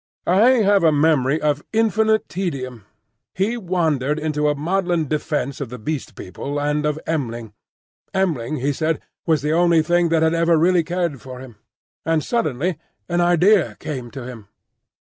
I 0.25 0.53
have 0.65 0.83
a 0.83 0.91
memory 0.91 1.39
of 1.39 1.63
infinite 1.71 2.27
tedium. 2.27 2.85
He 3.35 3.55
wandered 3.55 4.17
into 4.17 4.47
a 4.49 4.55
maudlin 4.55 5.07
defence 5.07 5.61
of 5.61 5.69
the 5.69 5.77
Beast 5.77 6.15
People 6.15 6.59
and 6.59 6.87
of 6.87 6.99
M'ling. 7.05 7.53
M'ling, 8.11 8.61
he 8.61 8.73
said, 8.73 8.99
was 9.27 9.43
the 9.43 9.53
only 9.53 9.83
thing 9.83 10.09
that 10.09 10.23
had 10.23 10.33
ever 10.33 10.57
really 10.57 10.83
cared 10.83 11.21
for 11.21 11.39
him. 11.39 11.57
And 12.03 12.23
suddenly 12.23 12.79
an 13.07 13.21
idea 13.21 13.77
came 13.79 14.09
to 14.09 14.25
him. 14.25 14.47